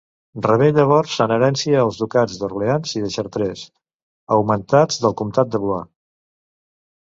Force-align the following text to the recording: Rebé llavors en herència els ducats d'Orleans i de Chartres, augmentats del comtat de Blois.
Rebé 0.43 0.67
llavors 0.77 1.17
en 1.25 1.33
herència 1.35 1.83
els 1.87 1.99
ducats 2.03 2.39
d'Orleans 2.43 2.95
i 3.01 3.03
de 3.03 3.11
Chartres, 3.17 3.67
augmentats 4.39 4.99
del 5.05 5.15
comtat 5.21 5.53
de 5.57 5.63
Blois. 5.67 5.89